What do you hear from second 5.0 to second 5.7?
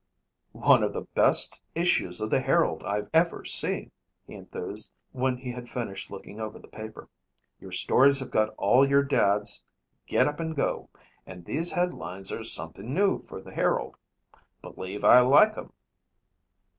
when he had